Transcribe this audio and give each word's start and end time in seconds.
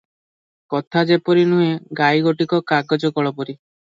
କଥା 0.73 1.01
ସେପରି 1.09 1.43
ନୁହେଁ, 1.51 1.75
ଗାଈ 2.01 2.23
ଗୋଟିକ 2.29 2.61
କାଗଜକଳପରି। 2.73 3.59